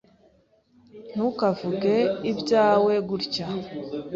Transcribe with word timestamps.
Ntukavuge 1.13 1.95
ibyawe 2.31 2.93
gutya. 3.09 3.47